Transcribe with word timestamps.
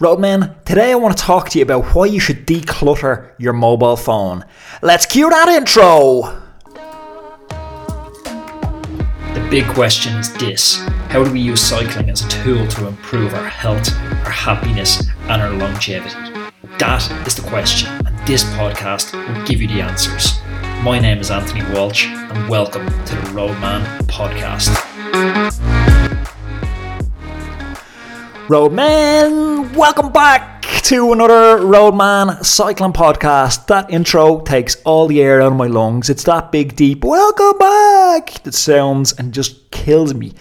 Roadman, 0.00 0.54
today 0.64 0.92
I 0.92 0.94
want 0.94 1.14
to 1.14 1.22
talk 1.22 1.50
to 1.50 1.58
you 1.58 1.62
about 1.62 1.94
why 1.94 2.06
you 2.06 2.20
should 2.20 2.46
declutter 2.46 3.32
your 3.36 3.52
mobile 3.52 3.96
phone. 3.96 4.46
Let's 4.80 5.04
cue 5.04 5.28
that 5.28 5.46
intro! 5.50 6.40
The 9.34 9.46
big 9.50 9.66
question 9.74 10.14
is 10.14 10.32
this 10.32 10.78
How 11.10 11.22
do 11.22 11.30
we 11.30 11.40
use 11.40 11.60
cycling 11.60 12.08
as 12.08 12.24
a 12.24 12.28
tool 12.30 12.66
to 12.66 12.86
improve 12.86 13.34
our 13.34 13.46
health, 13.46 13.94
our 14.24 14.30
happiness, 14.30 15.06
and 15.24 15.42
our 15.42 15.50
longevity? 15.50 16.16
That 16.78 17.26
is 17.26 17.34
the 17.34 17.46
question, 17.46 17.90
and 18.06 18.26
this 18.26 18.44
podcast 18.54 19.12
will 19.12 19.44
give 19.44 19.60
you 19.60 19.68
the 19.68 19.82
answers. 19.82 20.40
My 20.82 20.98
name 20.98 21.18
is 21.18 21.30
Anthony 21.30 21.62
Walsh, 21.74 22.06
and 22.06 22.48
welcome 22.48 22.86
to 22.86 23.16
the 23.16 23.30
Roadman 23.34 23.84
Podcast. 24.06 25.69
Roadman, 28.50 29.74
welcome 29.74 30.10
back 30.10 30.62
to 30.82 31.12
another 31.12 31.64
Roadman 31.64 32.42
cycling 32.42 32.92
podcast. 32.92 33.68
That 33.68 33.88
intro 33.92 34.40
takes 34.40 34.74
all 34.82 35.06
the 35.06 35.22
air 35.22 35.40
out 35.40 35.52
of 35.52 35.56
my 35.56 35.68
lungs. 35.68 36.10
It's 36.10 36.24
that 36.24 36.50
big, 36.50 36.74
deep 36.74 37.04
welcome 37.04 37.56
back 37.58 38.42
that 38.42 38.54
sounds 38.54 39.12
and 39.12 39.32
just 39.32 39.70
kills 39.70 40.14
me. 40.14 40.32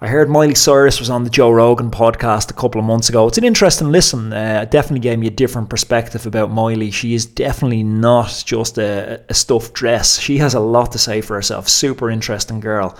I 0.00 0.06
heard 0.06 0.30
Miley 0.30 0.54
Cyrus 0.54 1.00
was 1.00 1.10
on 1.10 1.24
the 1.24 1.30
Joe 1.30 1.50
Rogan 1.50 1.90
podcast 1.90 2.52
a 2.52 2.54
couple 2.54 2.78
of 2.78 2.86
months 2.86 3.08
ago. 3.08 3.26
It's 3.26 3.38
an 3.38 3.42
interesting 3.42 3.90
listen. 3.90 4.32
Uh, 4.32 4.60
it 4.62 4.70
definitely 4.70 5.00
gave 5.00 5.18
me 5.18 5.26
a 5.26 5.30
different 5.30 5.68
perspective 5.68 6.26
about 6.26 6.52
Miley. 6.52 6.92
She 6.92 7.12
is 7.14 7.26
definitely 7.26 7.82
not 7.82 8.44
just 8.46 8.78
a, 8.78 9.20
a 9.28 9.34
stuffed 9.34 9.74
dress. 9.74 10.20
She 10.20 10.38
has 10.38 10.54
a 10.54 10.60
lot 10.60 10.92
to 10.92 10.98
say 10.98 11.22
for 11.22 11.34
herself. 11.34 11.68
Super 11.68 12.08
interesting 12.08 12.60
girl. 12.60 12.96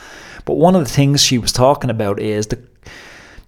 But 0.47 0.55
one 0.55 0.75
of 0.75 0.83
the 0.83 0.91
things 0.91 1.23
she 1.23 1.39
was 1.39 1.53
talking 1.53 1.91
about 1.91 2.19
is 2.19 2.49
the 2.49 2.61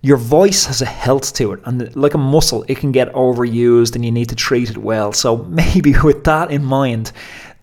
your 0.01 0.17
voice 0.17 0.67
has 0.67 0.81
a 0.81 0.87
health 0.87 1.35
to 1.35 1.53
it 1.53 1.61
and 1.65 1.95
like 1.97 2.15
a 2.15 2.19
muscle 2.19 2.65
it 2.69 2.79
can 2.79 2.93
get 2.93 3.13
overused 3.15 3.97
and 3.97 4.05
you 4.05 4.13
need 4.13 4.29
to 4.29 4.37
treat 4.37 4.71
it 4.71 4.79
well. 4.79 5.13
So 5.13 5.37
maybe 5.49 5.95
with 6.03 6.25
that 6.25 6.51
in 6.51 6.65
mind 6.65 7.13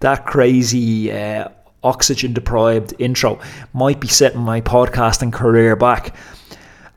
that 0.02 0.26
crazy 0.26 1.12
uh, 1.12 1.48
oxygen 1.84 2.34
deprived 2.34 2.94
intro 3.00 3.40
might 3.74 4.00
be 4.00 4.08
setting 4.08 4.42
my 4.42 4.60
podcasting 4.62 5.32
career 5.32 5.76
back. 5.76 6.16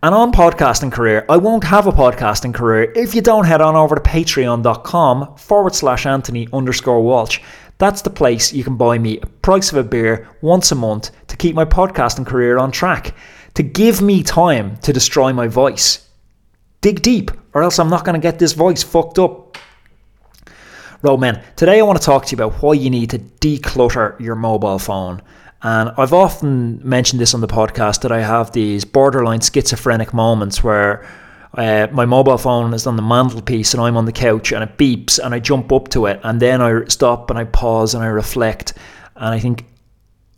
And 0.03 0.15
on 0.15 0.31
podcasting 0.31 0.93
career 0.93 1.25
i 1.29 1.37
won't 1.37 1.65
have 1.65 1.87
a 1.87 1.93
podcasting 1.93 2.55
career 2.55 2.93
if 2.95 3.15
you 3.15 3.21
don't 3.21 3.47
head 3.47 3.61
on 3.61 3.75
over 3.75 3.97
to 3.97 4.01
patreon.com 4.01 5.37
forward 5.37 5.75
slash 5.75 6.07
anthony 6.07 6.49
underscore 6.53 7.03
walsh. 7.03 7.41
That's 7.79 8.03
the 8.03 8.11
place 8.11 8.53
you 8.53 8.65
can 8.65 8.77
buy 8.77 8.99
me 8.99 9.21
a 9.21 9.27
price 9.27 9.71
of 9.71 9.79
a 9.79 9.85
beer 9.85 10.29
once 10.41 10.73
a 10.73 10.75
month 10.75 11.11
to 11.29 11.37
keep 11.37 11.55
my 11.55 11.65
podcasting 11.65 12.27
career 12.27 12.59
on 12.59 12.73
track 12.73 13.15
to 13.59 13.65
give 13.65 14.01
me 14.01 14.23
time 14.23 14.77
to 14.77 14.93
destroy 14.93 15.33
my 15.33 15.49
voice. 15.49 16.09
Dig 16.81 17.03
deep, 17.03 17.33
or 17.53 17.65
else 17.65 17.81
I'm 17.81 17.91
not 17.91 18.05
going 18.05 18.15
to 18.15 18.25
get 18.25 18.39
this 18.39 18.53
voice 18.53 18.85
fucked 18.85 19.19
up. 19.19 19.59
Roadman, 21.03 21.43
today 21.57 21.81
I 21.81 21.83
want 21.83 21.99
to 21.99 22.05
talk 22.05 22.27
to 22.27 22.37
you 22.37 22.41
about 22.41 22.63
why 22.63 22.75
you 22.75 22.89
need 22.89 23.11
to 23.11 23.19
declutter 23.19 24.19
your 24.21 24.37
mobile 24.37 24.79
phone. 24.79 25.21
And 25.63 25.91
I've 25.99 26.13
often 26.13 26.81
mentioned 26.89 27.21
this 27.21 27.35
on 27.35 27.41
the 27.41 27.49
podcast 27.49 28.03
that 28.03 28.13
I 28.13 28.21
have 28.21 28.53
these 28.53 28.85
borderline 28.85 29.41
schizophrenic 29.41 30.15
moments 30.15 30.63
where 30.63 31.05
uh, 31.55 31.89
my 31.91 32.07
mobile 32.07 32.39
phone 32.39 32.73
is 32.75 32.87
on 32.87 32.95
the 32.95 33.03
mantelpiece 33.03 33.75
and 33.75 33.83
I'm 33.83 33.97
on 33.97 34.05
the 34.05 34.13
couch 34.13 34.53
and 34.53 34.63
it 34.63 34.77
beeps 34.77 35.19
and 35.19 35.35
I 35.35 35.41
jump 35.41 35.73
up 35.73 35.89
to 35.89 36.07
it 36.07 36.21
and 36.23 36.39
then 36.41 36.63
I 36.63 36.85
stop 36.85 37.29
and 37.29 37.37
I 37.37 37.43
pause 37.43 37.97
and 37.97 38.05
I 38.05 38.07
reflect 38.07 38.75
and 39.17 39.35
I 39.35 39.41
think, 39.41 39.65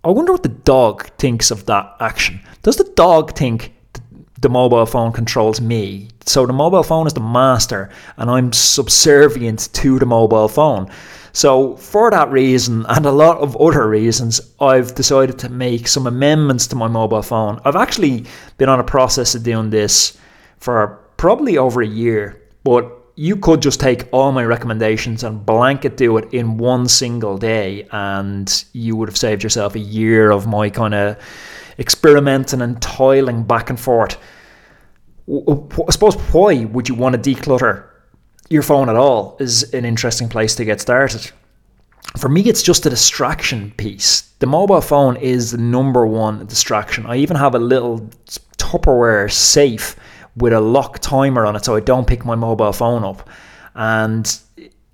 I 0.03 0.09
wonder 0.09 0.33
what 0.33 0.43
the 0.43 0.49
dog 0.49 1.07
thinks 1.19 1.51
of 1.51 1.67
that 1.67 1.97
action. 2.01 2.41
Does 2.63 2.77
the 2.77 2.91
dog 2.95 3.37
think 3.37 3.75
the 4.41 4.49
mobile 4.49 4.87
phone 4.87 5.13
controls 5.13 5.61
me? 5.61 6.09
So 6.25 6.47
the 6.47 6.55
mobile 6.55 6.83
phone 6.83 7.07
is 7.07 7.13
the 7.13 7.21
master 7.21 7.91
and 8.17 8.31
I'm 8.31 8.53
subservient 8.53 9.69
to 9.75 9.99
the 9.99 10.07
mobile 10.07 10.49
phone. 10.49 10.91
So, 11.33 11.77
for 11.77 12.11
that 12.11 12.31
reason 12.33 12.85
and 12.89 13.07
a 13.07 13.13
lot 13.13 13.39
of 13.39 13.57
other 13.57 13.89
reasons, 13.89 14.41
I've 14.59 14.97
decided 14.97 15.39
to 15.41 15.49
make 15.49 15.87
some 15.87 16.09
amendments 16.09 16.67
to 16.69 16.77
my 16.77 16.89
mobile 16.89 17.23
phone. 17.23 17.61
I've 17.65 17.77
actually 17.77 18.25
been 18.59 18.69
on 18.69 18.81
a 18.81 18.85
process 18.85 19.37
of 19.37 19.45
doing 19.45 19.71
this 19.71 20.19
for 20.59 20.99
probably 21.19 21.57
over 21.57 21.83
a 21.83 21.87
year, 21.87 22.43
but 22.65 23.00
you 23.21 23.37
could 23.37 23.61
just 23.61 23.81
take 23.81 24.09
all 24.13 24.33
my 24.33 24.43
recommendations 24.43 25.25
and 25.25 25.45
blanket 25.45 25.99
do 25.99 26.17
it 26.17 26.33
in 26.33 26.57
one 26.57 26.89
single 26.89 27.37
day, 27.37 27.87
and 27.93 28.65
you 28.73 28.97
would 28.97 29.11
have 29.11 29.19
saved 29.19 29.43
yourself 29.43 29.75
a 29.75 29.79
year 29.79 30.31
of 30.31 30.47
my 30.47 30.71
kind 30.71 30.95
of 30.95 31.19
experimenting 31.79 32.63
and 32.63 32.81
toiling 32.81 33.43
back 33.43 33.69
and 33.69 33.79
forth. 33.79 34.17
I 35.29 35.91
suppose 35.91 36.15
why 36.33 36.65
would 36.65 36.89
you 36.89 36.95
want 36.95 37.23
to 37.23 37.31
declutter 37.35 37.85
your 38.49 38.63
phone 38.63 38.89
at 38.89 38.97
all 38.97 39.37
is 39.39 39.71
an 39.75 39.85
interesting 39.85 40.31
place 40.31 40.55
to 40.55 40.65
get 40.65 40.81
started. 40.81 41.31
For 42.17 42.31
me, 42.31 42.41
it's 42.45 42.63
just 42.63 42.87
a 42.87 42.91
distraction 42.91 43.73
piece. 43.77 44.23
The 44.39 44.47
mobile 44.47 44.81
phone 44.81 45.19
is 45.19 45.51
the 45.51 45.59
number 45.59 46.07
one 46.07 46.47
distraction. 46.47 47.05
I 47.05 47.17
even 47.17 47.37
have 47.37 47.55
a 47.55 47.59
little 47.59 48.01
Tupperware 48.57 49.31
safe 49.31 49.95
with 50.37 50.53
a 50.53 50.61
lock 50.61 50.99
timer 51.01 51.45
on 51.47 51.57
it 51.57 51.65
so 51.65 51.77
I 51.77 51.81
don't 51.81 52.07
pick 52.07 52.25
my 52.25 52.35
mobile 52.35 52.73
phone 52.73 53.05
up. 53.05 53.29
And 53.75 54.39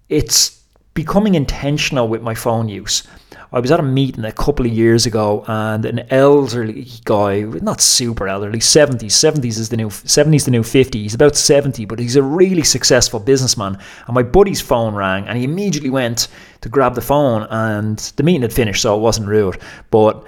it's 0.09 0.63
becoming 0.95 1.35
intentional 1.35 2.09
with 2.09 2.23
my 2.23 2.35
phone 2.35 2.69
use. 2.69 3.07
I 3.53 3.61
was 3.61 3.71
at 3.71 3.79
a 3.79 3.83
meeting 3.83 4.25
a 4.25 4.33
couple 4.33 4.67
of 4.67 4.73
years 4.73 5.07
ago, 5.07 5.45
and 5.47 5.85
an 5.85 6.01
elderly 6.11 6.89
guy, 7.05 7.43
not 7.43 7.81
super 7.81 8.27
elderly, 8.27 8.59
seventies. 8.59 9.15
Seventies 9.15 9.57
is 9.57 9.69
the 9.69 9.77
new 9.77 9.89
seventies, 9.89 10.45
the 10.45 10.51
new 10.51 10.65
fifty. 10.65 11.03
He's 11.03 11.15
about 11.15 11.37
seventy, 11.37 11.85
but 11.85 12.01
he's 12.01 12.17
a 12.17 12.23
really 12.23 12.65
successful 12.65 13.21
businessman. 13.21 13.79
And 14.07 14.15
my 14.15 14.25
buddy's 14.25 14.61
phone 14.61 14.95
rang, 14.95 15.29
and 15.29 15.39
he 15.39 15.45
immediately 15.45 15.91
went 15.91 16.27
to 16.63 16.69
grab 16.69 16.97
the 16.97 17.01
phone, 17.01 17.47
and 17.51 17.99
the 18.17 18.25
meeting 18.25 18.43
had 18.43 18.53
finished, 18.53 18.83
so 18.83 18.97
it 18.97 19.01
wasn't 19.01 19.29
rude. 19.29 19.59
But 19.91 20.27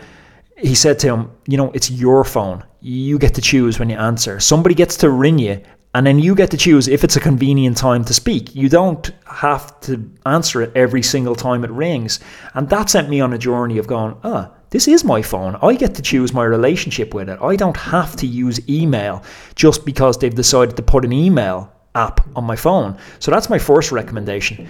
he 0.58 0.74
said 0.74 0.98
to 1.00 1.08
him, 1.08 1.30
You 1.46 1.56
know, 1.56 1.70
it's 1.72 1.90
your 1.90 2.24
phone. 2.24 2.64
You 2.80 3.18
get 3.18 3.34
to 3.34 3.40
choose 3.40 3.78
when 3.78 3.90
you 3.90 3.96
answer. 3.96 4.40
Somebody 4.40 4.74
gets 4.74 4.96
to 4.98 5.10
ring 5.10 5.38
you, 5.38 5.60
and 5.94 6.06
then 6.06 6.18
you 6.18 6.34
get 6.34 6.50
to 6.50 6.56
choose 6.56 6.88
if 6.88 7.04
it's 7.04 7.16
a 7.16 7.20
convenient 7.20 7.76
time 7.76 8.04
to 8.04 8.14
speak. 8.14 8.54
You 8.54 8.68
don't 8.68 9.10
have 9.26 9.80
to 9.82 10.10
answer 10.26 10.62
it 10.62 10.72
every 10.74 11.02
single 11.02 11.34
time 11.34 11.64
it 11.64 11.70
rings. 11.70 12.20
And 12.54 12.68
that 12.68 12.90
sent 12.90 13.08
me 13.08 13.20
on 13.20 13.32
a 13.32 13.38
journey 13.38 13.78
of 13.78 13.86
going, 13.86 14.16
Ah, 14.24 14.52
this 14.70 14.86
is 14.86 15.02
my 15.02 15.22
phone. 15.22 15.56
I 15.62 15.74
get 15.74 15.94
to 15.94 16.02
choose 16.02 16.34
my 16.34 16.44
relationship 16.44 17.14
with 17.14 17.28
it. 17.28 17.38
I 17.40 17.56
don't 17.56 17.76
have 17.76 18.16
to 18.16 18.26
use 18.26 18.68
email 18.68 19.22
just 19.54 19.84
because 19.84 20.18
they've 20.18 20.34
decided 20.34 20.76
to 20.76 20.82
put 20.82 21.04
an 21.04 21.12
email 21.12 21.72
app 21.94 22.20
on 22.36 22.44
my 22.44 22.56
phone. 22.56 22.98
So 23.18 23.30
that's 23.30 23.48
my 23.48 23.58
first 23.58 23.92
recommendation. 23.92 24.68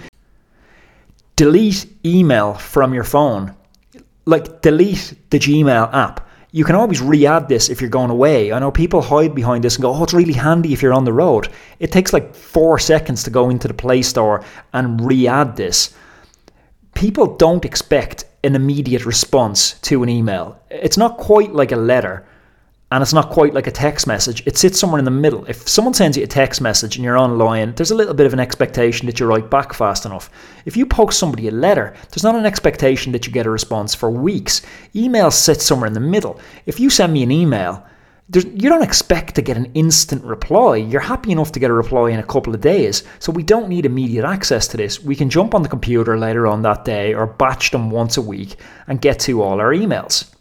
Delete 1.35 1.85
email 2.05 2.53
from 2.53 2.93
your 2.93 3.03
phone 3.03 3.55
like 4.29 4.61
delete 4.61 5.15
the 5.29 5.39
Gmail 5.39 5.93
app. 5.93 6.27
You 6.51 6.63
can 6.63 6.75
always 6.75 7.01
re-add 7.01 7.47
this 7.47 7.69
if 7.69 7.79
you're 7.79 7.89
going 7.91 8.09
away. 8.09 8.51
I 8.51 8.59
know 8.59 8.71
people 8.71 9.01
hide 9.01 9.35
behind 9.35 9.63
this 9.63 9.75
and 9.75 9.83
go, 9.83 9.93
"Oh, 9.93 10.03
it's 10.03 10.13
really 10.13 10.33
handy 10.33 10.73
if 10.73 10.81
you're 10.81 10.93
on 10.93 11.05
the 11.05 11.13
road." 11.13 11.49
It 11.79 11.91
takes 11.91 12.13
like 12.13 12.33
4 12.33 12.79
seconds 12.79 13.23
to 13.23 13.29
go 13.29 13.49
into 13.49 13.67
the 13.67 13.73
Play 13.73 14.01
Store 14.01 14.41
and 14.73 15.05
re-add 15.05 15.55
this. 15.55 15.93
People 16.95 17.35
don't 17.37 17.65
expect 17.65 18.25
an 18.43 18.55
immediate 18.55 19.05
response 19.05 19.75
to 19.81 20.01
an 20.01 20.09
email. 20.09 20.57
It's 20.69 20.97
not 20.97 21.17
quite 21.17 21.53
like 21.53 21.71
a 21.71 21.75
letter 21.75 22.23
and 22.91 23.03
it's 23.03 23.13
not 23.13 23.29
quite 23.29 23.53
like 23.53 23.67
a 23.67 23.71
text 23.71 24.07
message. 24.07 24.41
It 24.47 24.57
sits 24.57 24.79
somewhere 24.79 24.99
in 24.99 25.05
the 25.05 25.11
middle. 25.11 25.45
If 25.45 25.67
someone 25.67 25.93
sends 25.93 26.17
you 26.17 26.23
a 26.23 26.27
text 26.27 26.59
message 26.59 26.95
and 26.95 27.05
you're 27.05 27.17
online, 27.17 27.75
there's 27.75 27.91
a 27.91 27.95
little 27.95 28.15
bit 28.15 28.25
of 28.25 28.33
an 28.33 28.39
expectation 28.39 29.05
that 29.05 29.19
you 29.19 29.27
write 29.27 29.49
back 29.49 29.73
fast 29.73 30.05
enough. 30.05 30.31
If 30.65 30.75
you 30.75 30.87
post 30.87 31.19
somebody 31.19 31.47
a 31.47 31.51
letter, 31.51 31.93
there's 32.09 32.23
not 32.23 32.35
an 32.35 32.47
expectation 32.47 33.11
that 33.11 33.27
you 33.27 33.33
get 33.33 33.45
a 33.45 33.51
response 33.51 33.93
for 33.93 34.09
weeks. 34.09 34.63
Email 34.95 35.29
sits 35.29 35.65
somewhere 35.65 35.87
in 35.87 35.93
the 35.93 35.99
middle. 35.99 36.39
If 36.65 36.79
you 36.79 36.89
send 36.89 37.13
me 37.13 37.21
an 37.21 37.31
email, 37.31 37.85
you 38.31 38.69
don't 38.69 38.83
expect 38.83 39.35
to 39.35 39.41
get 39.41 39.57
an 39.57 39.71
instant 39.73 40.23
reply. 40.23 40.77
You're 40.77 41.01
happy 41.01 41.31
enough 41.31 41.51
to 41.51 41.59
get 41.59 41.71
a 41.71 41.73
reply 41.73 42.09
in 42.09 42.19
a 42.19 42.23
couple 42.23 42.53
of 42.53 42.61
days. 42.61 43.03
So 43.19 43.31
we 43.31 43.43
don't 43.43 43.69
need 43.69 43.85
immediate 43.85 44.25
access 44.25 44.67
to 44.67 44.77
this. 44.77 45.03
We 45.03 45.15
can 45.15 45.29
jump 45.29 45.53
on 45.55 45.63
the 45.63 45.69
computer 45.69 46.17
later 46.17 46.47
on 46.47 46.63
that 46.63 46.85
day 46.85 47.13
or 47.13 47.25
batch 47.25 47.71
them 47.71 47.89
once 47.91 48.17
a 48.17 48.21
week 48.21 48.55
and 48.87 49.01
get 49.01 49.19
to 49.21 49.41
all 49.41 49.59
our 49.59 49.73
emails. 49.73 50.31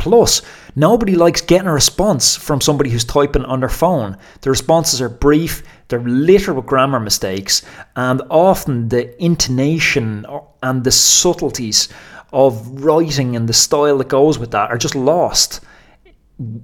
Plus, 0.00 0.40
nobody 0.74 1.14
likes 1.14 1.42
getting 1.42 1.68
a 1.68 1.72
response 1.74 2.34
from 2.34 2.62
somebody 2.62 2.88
who's 2.88 3.04
typing 3.04 3.44
on 3.44 3.60
their 3.60 3.68
phone. 3.68 4.16
The 4.40 4.48
responses 4.48 5.02
are 5.02 5.10
brief, 5.10 5.62
they're 5.88 6.00
littered 6.00 6.56
with 6.56 6.64
grammar 6.64 6.98
mistakes, 6.98 7.60
and 7.96 8.22
often 8.30 8.88
the 8.88 9.22
intonation 9.22 10.24
and 10.62 10.84
the 10.84 10.90
subtleties 10.90 11.90
of 12.32 12.82
writing 12.82 13.36
and 13.36 13.46
the 13.46 13.52
style 13.52 13.98
that 13.98 14.08
goes 14.08 14.38
with 14.38 14.52
that 14.52 14.70
are 14.70 14.78
just 14.78 14.94
lost 14.94 15.60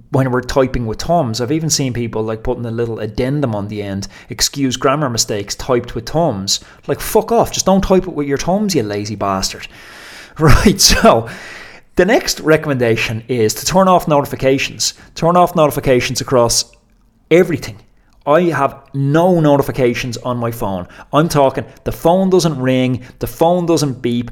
when 0.09 0.31
we're 0.31 0.41
typing 0.41 0.87
with 0.87 0.97
Tums. 0.97 1.39
I've 1.39 1.51
even 1.51 1.69
seen 1.69 1.93
people 1.93 2.23
like 2.23 2.41
putting 2.41 2.65
a 2.65 2.71
little 2.71 2.99
addendum 2.99 3.53
on 3.53 3.67
the 3.67 3.83
end, 3.83 4.07
excuse 4.29 4.77
grammar 4.77 5.11
mistakes 5.11 5.53
typed 5.53 5.93
with 5.93 6.05
Tums. 6.05 6.59
Like, 6.87 7.01
fuck 7.01 7.31
off, 7.31 7.51
just 7.51 7.67
don't 7.67 7.83
type 7.83 8.07
it 8.07 8.15
with 8.15 8.25
your 8.27 8.39
Tums, 8.39 8.73
you 8.73 8.81
lazy 8.81 9.15
bastard. 9.15 9.67
Right, 10.39 10.79
so 10.79 11.27
the 11.97 12.05
next 12.05 12.39
recommendation 12.41 13.23
is 13.27 13.55
to 13.55 13.65
turn 13.65 13.87
off 13.87 14.07
notifications. 14.07 14.93
Turn 15.15 15.35
off 15.35 15.55
notifications 15.55 16.21
across 16.21 16.71
everything. 17.31 17.79
I 18.25 18.43
have 18.43 18.87
no 18.93 19.39
notifications 19.39 20.15
on 20.17 20.37
my 20.37 20.51
phone. 20.51 20.87
I'm 21.11 21.27
talking 21.27 21.65
the 21.85 21.91
phone 21.91 22.29
doesn't 22.29 22.59
ring, 22.59 23.03
the 23.17 23.27
phone 23.27 23.65
doesn't 23.65 24.01
beep. 24.01 24.31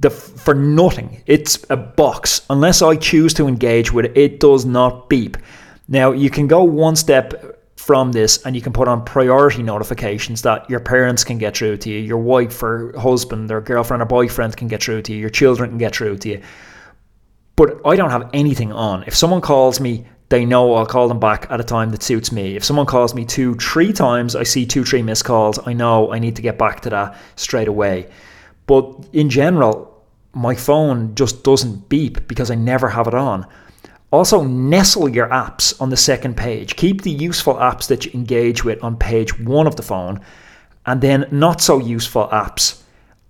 The, 0.00 0.10
for 0.10 0.54
nothing. 0.54 1.22
It's 1.26 1.64
a 1.70 1.76
box. 1.76 2.42
Unless 2.50 2.82
I 2.82 2.94
choose 2.94 3.34
to 3.34 3.48
engage 3.48 3.92
with 3.92 4.04
it, 4.04 4.16
it 4.16 4.38
does 4.38 4.64
not 4.64 5.08
beep. 5.08 5.36
Now, 5.88 6.12
you 6.12 6.30
can 6.30 6.46
go 6.46 6.62
one 6.62 6.94
step 6.94 7.58
from 7.76 8.12
this 8.12 8.44
and 8.44 8.54
you 8.54 8.62
can 8.62 8.72
put 8.72 8.86
on 8.86 9.04
priority 9.04 9.62
notifications 9.62 10.42
that 10.42 10.68
your 10.70 10.78
parents 10.78 11.24
can 11.24 11.38
get 11.38 11.56
through 11.56 11.78
to 11.78 11.90
you, 11.90 11.98
your 11.98 12.18
wife 12.18 12.62
or 12.62 12.92
husband 12.98 13.50
or 13.50 13.60
girlfriend 13.60 14.02
or 14.02 14.06
boyfriend 14.06 14.56
can 14.56 14.68
get 14.68 14.82
through 14.82 15.02
to 15.02 15.12
you, 15.12 15.18
your 15.18 15.30
children 15.30 15.70
can 15.70 15.78
get 15.78 15.96
through 15.96 16.16
to 16.18 16.28
you. 16.28 16.42
But 17.58 17.80
I 17.84 17.96
don't 17.96 18.10
have 18.10 18.30
anything 18.32 18.70
on. 18.70 19.02
If 19.08 19.16
someone 19.16 19.40
calls 19.40 19.80
me, 19.80 20.06
they 20.28 20.44
know 20.44 20.74
I'll 20.74 20.86
call 20.86 21.08
them 21.08 21.18
back 21.18 21.48
at 21.50 21.60
a 21.60 21.64
time 21.64 21.90
that 21.90 22.04
suits 22.04 22.30
me. 22.30 22.54
If 22.54 22.62
someone 22.62 22.86
calls 22.86 23.16
me 23.16 23.24
two, 23.24 23.56
three 23.56 23.92
times, 23.92 24.36
I 24.36 24.44
see 24.44 24.64
two, 24.64 24.84
three 24.84 25.02
missed 25.02 25.24
calls, 25.24 25.58
I 25.66 25.72
know 25.72 26.12
I 26.12 26.20
need 26.20 26.36
to 26.36 26.42
get 26.42 26.56
back 26.56 26.82
to 26.82 26.90
that 26.90 27.16
straight 27.34 27.66
away. 27.66 28.10
But 28.68 29.08
in 29.12 29.28
general, 29.28 30.04
my 30.34 30.54
phone 30.54 31.16
just 31.16 31.42
doesn't 31.42 31.88
beep 31.88 32.28
because 32.28 32.48
I 32.48 32.54
never 32.54 32.88
have 32.90 33.08
it 33.08 33.14
on. 33.14 33.44
Also, 34.12 34.44
nestle 34.44 35.08
your 35.08 35.26
apps 35.26 35.74
on 35.82 35.90
the 35.90 35.96
second 35.96 36.36
page. 36.36 36.76
Keep 36.76 37.02
the 37.02 37.10
useful 37.10 37.54
apps 37.54 37.88
that 37.88 38.04
you 38.04 38.12
engage 38.14 38.62
with 38.62 38.80
on 38.84 38.96
page 38.96 39.36
one 39.40 39.66
of 39.66 39.74
the 39.74 39.82
phone, 39.82 40.20
and 40.86 41.00
then 41.00 41.26
not 41.32 41.60
so 41.60 41.80
useful 41.80 42.28
apps 42.28 42.82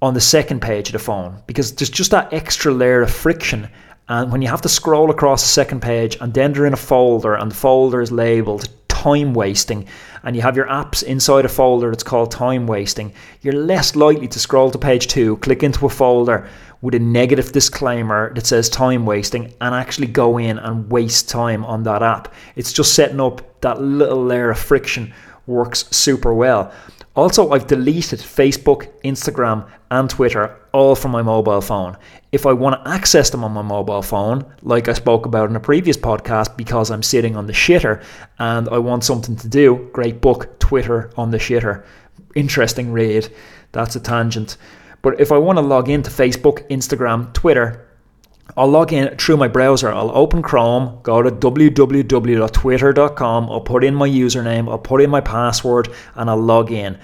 on 0.02 0.12
the 0.12 0.20
second 0.20 0.60
page 0.60 0.88
of 0.88 0.92
the 0.92 0.98
phone 0.98 1.42
because 1.46 1.74
there's 1.74 1.90
just 1.90 2.10
that 2.10 2.30
extra 2.32 2.72
layer 2.72 3.00
of 3.00 3.10
friction. 3.10 3.68
And 4.08 4.32
when 4.32 4.40
you 4.42 4.48
have 4.48 4.62
to 4.62 4.68
scroll 4.68 5.10
across 5.10 5.42
the 5.42 5.48
second 5.48 5.82
page 5.82 6.16
and 6.20 6.32
then 6.32 6.52
they're 6.52 6.66
in 6.66 6.72
a 6.72 6.76
folder 6.76 7.34
and 7.34 7.50
the 7.50 7.56
folder 7.56 8.00
is 8.00 8.10
labeled 8.10 8.68
time 8.88 9.32
wasting 9.32 9.86
and 10.24 10.34
you 10.34 10.42
have 10.42 10.56
your 10.56 10.66
apps 10.66 11.02
inside 11.02 11.44
a 11.44 11.48
folder 11.48 11.90
that's 11.90 12.02
called 12.02 12.30
time 12.30 12.66
wasting, 12.66 13.12
you're 13.42 13.52
less 13.52 13.94
likely 13.94 14.26
to 14.28 14.38
scroll 14.38 14.70
to 14.70 14.78
page 14.78 15.06
two, 15.06 15.36
click 15.38 15.62
into 15.62 15.86
a 15.86 15.88
folder 15.88 16.48
with 16.80 16.94
a 16.94 16.98
negative 16.98 17.52
disclaimer 17.52 18.32
that 18.34 18.46
says 18.46 18.68
time 18.68 19.04
wasting 19.04 19.52
and 19.60 19.74
actually 19.74 20.06
go 20.06 20.38
in 20.38 20.58
and 20.58 20.90
waste 20.90 21.28
time 21.28 21.64
on 21.64 21.82
that 21.82 22.02
app. 22.02 22.32
It's 22.56 22.72
just 22.72 22.94
setting 22.94 23.20
up 23.20 23.60
that 23.60 23.80
little 23.80 24.24
layer 24.24 24.50
of 24.50 24.58
friction 24.58 25.12
works 25.46 25.84
super 25.90 26.32
well. 26.32 26.72
Also, 27.14 27.50
I've 27.50 27.66
deleted 27.66 28.20
Facebook, 28.20 28.88
Instagram, 29.02 29.68
and 29.90 30.08
Twitter 30.08 30.56
all 30.72 30.94
from 30.94 31.10
my 31.10 31.22
mobile 31.22 31.60
phone. 31.60 31.96
If 32.32 32.46
I 32.46 32.52
want 32.52 32.82
to 32.82 32.90
access 32.90 33.30
them 33.30 33.44
on 33.44 33.52
my 33.52 33.62
mobile 33.62 34.02
phone, 34.02 34.44
like 34.62 34.88
I 34.88 34.92
spoke 34.92 35.26
about 35.26 35.50
in 35.50 35.56
a 35.56 35.60
previous 35.60 35.96
podcast, 35.96 36.56
because 36.56 36.90
I'm 36.90 37.02
sitting 37.02 37.36
on 37.36 37.46
the 37.46 37.52
shitter 37.52 38.02
and 38.38 38.68
I 38.68 38.78
want 38.78 39.04
something 39.04 39.36
to 39.36 39.48
do, 39.48 39.88
great 39.92 40.20
book, 40.20 40.58
Twitter 40.58 41.10
on 41.16 41.30
the 41.30 41.38
shitter. 41.38 41.84
Interesting 42.34 42.92
read. 42.92 43.32
That's 43.72 43.96
a 43.96 44.00
tangent. 44.00 44.56
But 45.02 45.20
if 45.20 45.32
I 45.32 45.38
want 45.38 45.58
to 45.58 45.62
log 45.62 45.88
into 45.88 46.10
Facebook, 46.10 46.68
Instagram, 46.68 47.32
Twitter, 47.32 47.88
I'll 48.56 48.68
log 48.68 48.92
in 48.92 49.16
through 49.16 49.36
my 49.36 49.48
browser. 49.48 49.92
I'll 49.92 50.16
open 50.16 50.42
Chrome, 50.42 51.00
go 51.02 51.22
to 51.22 51.30
www.twitter.com, 51.30 53.50
I'll 53.50 53.60
put 53.60 53.84
in 53.84 53.94
my 53.94 54.08
username, 54.08 54.70
I'll 54.70 54.78
put 54.78 55.02
in 55.02 55.10
my 55.10 55.20
password, 55.20 55.90
and 56.14 56.30
I'll 56.30 56.40
log 56.40 56.72
in. 56.72 56.98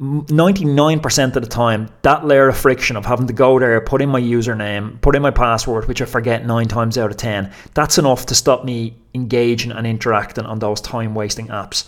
99% 0.00 1.36
of 1.36 1.42
the 1.42 1.48
time, 1.48 1.88
that 2.02 2.26
layer 2.26 2.48
of 2.48 2.56
friction 2.56 2.96
of 2.96 3.06
having 3.06 3.28
to 3.28 3.32
go 3.32 3.58
there, 3.58 3.80
put 3.80 4.02
in 4.02 4.08
my 4.08 4.20
username, 4.20 5.00
put 5.00 5.14
in 5.14 5.22
my 5.22 5.30
password, 5.30 5.86
which 5.86 6.02
I 6.02 6.04
forget 6.04 6.44
nine 6.44 6.66
times 6.66 6.98
out 6.98 7.10
of 7.10 7.16
10, 7.16 7.52
that's 7.74 7.98
enough 7.98 8.26
to 8.26 8.34
stop 8.34 8.64
me 8.64 8.96
engaging 9.14 9.70
and 9.70 9.86
interacting 9.86 10.46
on 10.46 10.58
those 10.58 10.80
time 10.80 11.14
wasting 11.14 11.46
apps. 11.48 11.86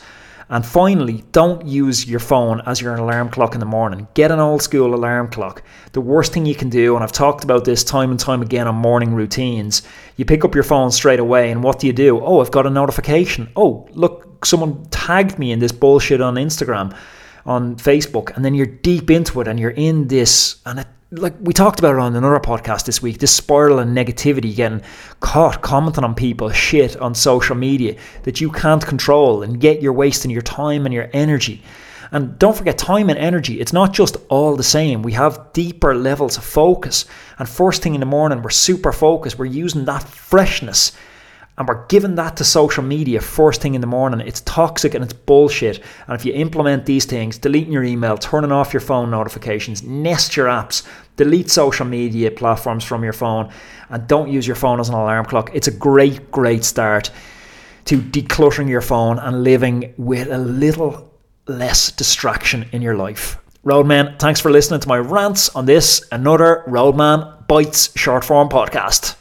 And 0.48 0.64
finally, 0.64 1.24
don't 1.32 1.66
use 1.66 2.08
your 2.08 2.20
phone 2.20 2.60
as 2.66 2.80
your 2.80 2.94
alarm 2.94 3.30
clock 3.30 3.54
in 3.54 3.60
the 3.60 3.66
morning. 3.66 4.06
Get 4.14 4.30
an 4.30 4.38
old 4.38 4.62
school 4.62 4.94
alarm 4.94 5.28
clock. 5.28 5.64
The 5.90 6.00
worst 6.00 6.32
thing 6.32 6.46
you 6.46 6.54
can 6.54 6.70
do, 6.70 6.94
and 6.94 7.02
I've 7.02 7.10
talked 7.10 7.42
about 7.42 7.64
this 7.64 7.82
time 7.82 8.12
and 8.12 8.20
time 8.20 8.42
again 8.42 8.68
on 8.68 8.76
morning 8.76 9.12
routines, 9.12 9.82
you 10.14 10.24
pick 10.24 10.44
up 10.44 10.54
your 10.54 10.62
phone 10.62 10.92
straight 10.92 11.18
away, 11.18 11.50
and 11.50 11.64
what 11.64 11.80
do 11.80 11.88
you 11.88 11.92
do? 11.92 12.24
Oh, 12.24 12.40
I've 12.40 12.52
got 12.52 12.66
a 12.66 12.70
notification. 12.70 13.50
Oh, 13.56 13.88
look, 13.90 14.44
someone 14.44 14.84
tagged 14.90 15.36
me 15.36 15.50
in 15.50 15.58
this 15.58 15.72
bullshit 15.72 16.20
on 16.20 16.36
Instagram, 16.36 16.96
on 17.46 17.76
Facebook, 17.76 18.37
and 18.37 18.44
then 18.44 18.54
you're 18.54 18.66
deep 18.66 19.10
into 19.10 19.40
it 19.40 19.48
and 19.48 19.58
you're 19.58 19.70
in 19.70 20.08
this, 20.08 20.60
and 20.66 20.81
it 20.81 20.87
like 21.12 21.34
we 21.40 21.52
talked 21.52 21.78
about 21.78 21.94
it 21.94 22.00
on 22.00 22.16
another 22.16 22.40
podcast 22.40 22.84
this 22.84 23.00
week, 23.00 23.19
this 23.19 23.34
spiral 23.34 23.78
of 23.78 23.88
negativity, 23.88 24.54
getting 24.54 24.82
caught 25.20 25.62
commenting 25.62 26.04
on 26.04 26.14
people 26.14 26.50
shit 26.50 26.96
on 26.96 27.14
social 27.14 27.54
media 27.54 27.96
that 28.25 28.40
you 28.40 28.50
can't 28.50 28.84
control, 28.84 29.43
and 29.43 29.62
yet 29.62 29.81
you're 29.81 29.93
wasting 29.93 30.31
your 30.31 30.43
time 30.43 30.84
and 30.84 30.93
your 30.93 31.08
energy. 31.12 31.62
And 32.12 32.38
don't 32.38 32.56
forget, 32.56 32.78
time 32.78 33.10
and 33.10 33.19
energy, 33.19 33.60
it's 33.60 33.72
not 33.72 33.92
just 33.92 34.16
all 34.28 34.56
the 34.56 34.62
same. 34.62 35.02
We 35.02 35.12
have 35.12 35.52
deeper 35.52 35.94
levels 35.94 36.37
of 36.37 36.44
focus. 36.44 37.04
And 37.38 37.49
first 37.49 37.82
thing 37.82 37.94
in 37.94 38.00
the 38.00 38.06
morning, 38.06 38.42
we're 38.42 38.50
super 38.50 38.92
focused. 38.92 39.38
We're 39.38 39.46
using 39.46 39.84
that 39.87 40.04
freshness 40.04 40.92
and 41.58 41.66
we're 41.66 41.86
giving 41.86 42.16
that 42.16 42.36
to 42.36 42.44
social 42.44 42.82
media 42.82 43.20
first 43.20 43.62
thing 43.62 43.74
in 43.74 43.80
the 43.80 43.86
morning. 43.86 44.20
It's 44.20 44.42
toxic 44.42 44.94
and 44.94 45.02
it's 45.02 45.14
bullshit. 45.14 45.82
And 46.06 46.14
if 46.14 46.24
you 46.24 46.34
implement 46.34 46.84
these 46.84 47.06
things, 47.06 47.38
deleting 47.38 47.72
your 47.72 47.84
email, 47.84 48.18
turning 48.18 48.52
off 48.52 48.74
your 48.74 48.80
phone 48.80 49.10
notifications, 49.10 49.82
nest 49.82 50.36
your 50.36 50.48
apps, 50.48 50.86
delete 51.16 51.50
social 51.50 51.86
media 51.86 52.30
platforms 52.30 52.84
from 52.84 53.02
your 53.02 53.14
phone, 53.14 53.50
and 53.88 54.06
don't 54.06 54.30
use 54.30 54.46
your 54.46 54.56
phone 54.56 54.80
as 54.80 54.88
an 54.88 54.94
alarm 54.94 55.24
clock, 55.24 55.50
it's 55.54 55.68
a 55.68 55.72
great, 55.72 56.30
great 56.30 56.62
start 56.62 57.10
to 57.86 57.98
decluttering 57.98 58.68
your 58.68 58.82
phone 58.82 59.18
and 59.18 59.42
living 59.42 59.94
with 59.96 60.28
a 60.30 60.38
little 60.38 61.10
less 61.46 61.90
distraction 61.92 62.68
in 62.72 62.82
your 62.82 62.96
life. 62.96 63.38
Roadman, 63.62 64.16
thanks 64.18 64.40
for 64.40 64.50
listening 64.50 64.80
to 64.80 64.88
my 64.88 64.98
rants 64.98 65.48
on 65.50 65.66
this, 65.66 66.06
another 66.12 66.62
Roadman 66.66 67.46
Bites 67.48 67.96
short 67.98 68.24
form 68.24 68.48
podcast. 68.48 69.16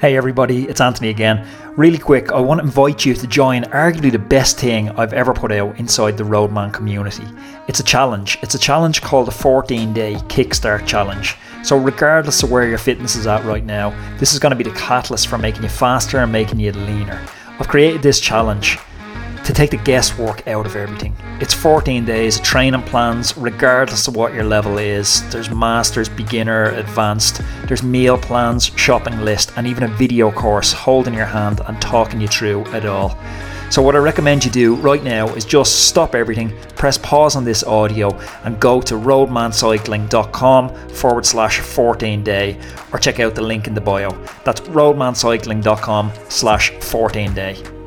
Hey 0.00 0.16
everybody, 0.16 0.64
it's 0.64 0.80
Anthony 0.80 1.10
again. 1.10 1.46
Really 1.76 1.98
quick, 1.98 2.32
I 2.32 2.40
want 2.40 2.58
to 2.60 2.64
invite 2.64 3.04
you 3.04 3.12
to 3.12 3.26
join 3.26 3.64
arguably 3.64 4.10
the 4.10 4.18
best 4.18 4.58
thing 4.58 4.88
I've 4.92 5.12
ever 5.12 5.34
put 5.34 5.52
out 5.52 5.78
inside 5.78 6.16
the 6.16 6.24
Roadman 6.24 6.72
community. 6.72 7.26
It's 7.68 7.80
a 7.80 7.84
challenge. 7.84 8.38
It's 8.40 8.54
a 8.54 8.58
challenge 8.58 9.02
called 9.02 9.26
the 9.26 9.32
14 9.32 9.92
Day 9.92 10.14
Kickstart 10.14 10.86
Challenge. 10.86 11.36
So, 11.62 11.76
regardless 11.76 12.42
of 12.42 12.50
where 12.50 12.66
your 12.66 12.78
fitness 12.78 13.14
is 13.14 13.26
at 13.26 13.44
right 13.44 13.62
now, 13.62 13.90
this 14.16 14.32
is 14.32 14.38
going 14.38 14.52
to 14.52 14.56
be 14.56 14.64
the 14.64 14.74
catalyst 14.74 15.28
for 15.28 15.36
making 15.36 15.64
you 15.64 15.68
faster 15.68 16.16
and 16.16 16.32
making 16.32 16.60
you 16.60 16.72
leaner. 16.72 17.22
I've 17.58 17.68
created 17.68 18.00
this 18.00 18.20
challenge 18.20 18.78
to 19.44 19.52
take 19.52 19.70
the 19.70 19.76
guesswork 19.78 20.46
out 20.46 20.66
of 20.66 20.76
everything. 20.76 21.16
It's 21.40 21.54
14 21.54 22.04
days 22.04 22.38
of 22.38 22.44
training 22.44 22.82
plans, 22.82 23.36
regardless 23.36 24.08
of 24.08 24.16
what 24.16 24.34
your 24.34 24.44
level 24.44 24.78
is. 24.78 25.28
There's 25.30 25.50
masters, 25.50 26.08
beginner, 26.08 26.66
advanced. 26.72 27.40
There's 27.66 27.82
meal 27.82 28.18
plans, 28.18 28.66
shopping 28.76 29.20
list, 29.20 29.52
and 29.56 29.66
even 29.66 29.84
a 29.84 29.88
video 29.88 30.30
course 30.30 30.72
holding 30.72 31.14
your 31.14 31.26
hand 31.26 31.60
and 31.66 31.80
talking 31.80 32.20
you 32.20 32.28
through 32.28 32.66
it 32.74 32.84
all. 32.84 33.18
So, 33.70 33.80
what 33.82 33.94
I 33.94 33.98
recommend 33.98 34.44
you 34.44 34.50
do 34.50 34.74
right 34.74 35.02
now 35.02 35.28
is 35.28 35.44
just 35.44 35.86
stop 35.86 36.16
everything, 36.16 36.52
press 36.74 36.98
pause 36.98 37.36
on 37.36 37.44
this 37.44 37.62
audio, 37.62 38.18
and 38.42 38.58
go 38.58 38.80
to 38.80 38.94
roadmancycling.com 38.94 40.88
forward 40.88 41.24
slash 41.24 41.60
14 41.60 42.24
day, 42.24 42.58
or 42.92 42.98
check 42.98 43.20
out 43.20 43.36
the 43.36 43.42
link 43.42 43.68
in 43.68 43.74
the 43.74 43.80
bio. 43.80 44.10
That's 44.44 44.60
roadmancycling.com 44.62 46.12
slash 46.28 46.70
14 46.80 47.32
day. 47.32 47.79